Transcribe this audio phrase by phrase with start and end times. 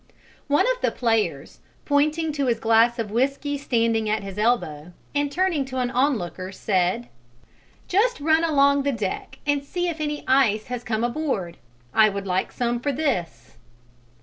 [0.47, 5.31] One of the players, pointing to his glass of whiskey standing at his elbow, and
[5.31, 7.07] turning to an onlooker, said,
[7.87, 11.57] "Just run along the deck and see if any ice has come aboard:
[11.93, 13.57] I would like some for this."